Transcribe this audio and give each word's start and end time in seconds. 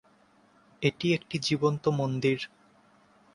এটি 0.81 1.07
একটি 1.13 1.37
জীবন্ত 1.39 1.83
মন্দির। 1.99 2.39